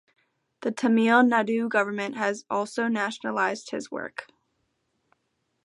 [0.61, 4.25] The Tamil Nadu government has also nationalised his works.